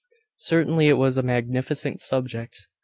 Certainly 0.39 0.87
it 0.87 0.97
was 0.97 1.15
a 1.17 1.21
magnificent 1.21 1.99
subject. 1.99 2.67